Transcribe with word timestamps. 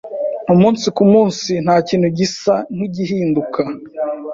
Umunsi 0.53 0.85
kumunsi 0.97 1.51
ntakintu 1.63 2.07
gisa 2.17 2.53
nkigihinduka 2.75 3.61